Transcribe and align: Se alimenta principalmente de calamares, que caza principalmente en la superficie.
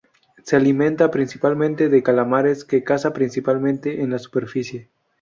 Se 0.43 0.55
alimenta 0.55 1.11
principalmente 1.11 1.87
de 1.87 2.01
calamares, 2.01 2.65
que 2.65 2.83
caza 2.83 3.13
principalmente 3.13 4.01
en 4.01 4.09
la 4.09 4.17
superficie. 4.17 4.89